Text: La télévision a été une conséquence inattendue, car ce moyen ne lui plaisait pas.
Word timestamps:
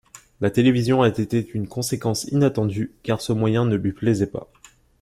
La 0.39 0.49
télévision 0.49 1.03
a 1.03 1.09
été 1.09 1.47
une 1.53 1.67
conséquence 1.67 2.23
inattendue, 2.23 2.91
car 3.03 3.21
ce 3.21 3.33
moyen 3.33 3.65
ne 3.65 3.75
lui 3.75 3.91
plaisait 3.93 4.25
pas. 4.25 4.51